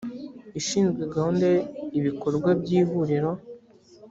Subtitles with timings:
[0.59, 1.47] ishinzwe gahunda
[1.99, 3.31] ibikorwa by ihuriro